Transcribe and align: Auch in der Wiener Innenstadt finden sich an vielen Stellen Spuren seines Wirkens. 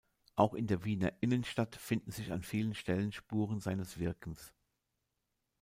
Auch 0.35 0.55
in 0.55 0.65
der 0.65 0.83
Wiener 0.83 1.13
Innenstadt 1.21 1.75
finden 1.75 2.09
sich 2.09 2.31
an 2.31 2.41
vielen 2.41 2.73
Stellen 2.73 3.11
Spuren 3.11 3.59
seines 3.59 3.99
Wirkens. 3.99 4.51